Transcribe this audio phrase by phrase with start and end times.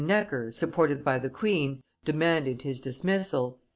[0.03, 3.59] Necker, supported by the queen, demanded his dismissal.